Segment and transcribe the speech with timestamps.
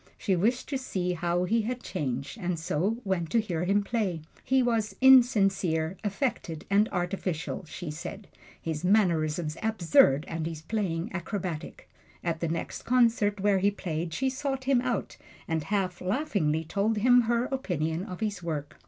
[0.17, 4.21] She wished to see how he had changed, and so went to hear him play.
[4.43, 8.27] He was insincere, affected and artificial, she said
[8.59, 11.87] his mannerisms absurd and his playing acrobatic.
[12.23, 15.17] At the next concert where he played she sought him out
[15.47, 18.79] and half laughingly told him her opinion of his work.